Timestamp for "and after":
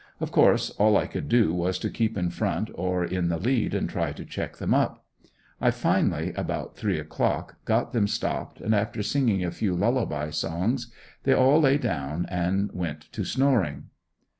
8.61-9.03